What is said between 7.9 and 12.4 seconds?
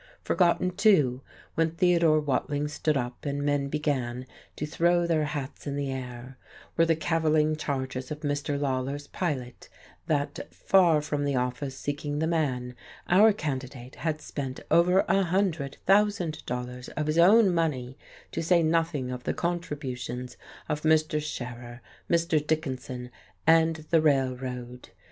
of Mr. Lawler's Pilot that, far from the office seeking the